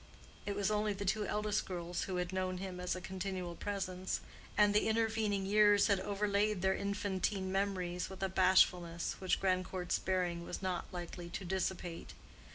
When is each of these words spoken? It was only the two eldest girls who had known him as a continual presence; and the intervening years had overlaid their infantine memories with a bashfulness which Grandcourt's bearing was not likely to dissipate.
It 0.47 0.55
was 0.55 0.71
only 0.71 0.93
the 0.93 1.05
two 1.05 1.27
eldest 1.27 1.65
girls 1.67 2.05
who 2.05 2.15
had 2.15 2.33
known 2.33 2.57
him 2.57 2.79
as 2.79 2.95
a 2.95 3.01
continual 3.01 3.53
presence; 3.55 4.19
and 4.57 4.73
the 4.73 4.87
intervening 4.89 5.45
years 5.45 5.85
had 5.85 5.99
overlaid 5.99 6.63
their 6.63 6.73
infantine 6.73 7.51
memories 7.51 8.09
with 8.09 8.23
a 8.23 8.27
bashfulness 8.29 9.17
which 9.19 9.39
Grandcourt's 9.39 9.99
bearing 9.99 10.43
was 10.43 10.59
not 10.59 10.91
likely 10.91 11.29
to 11.29 11.45
dissipate. 11.45 12.13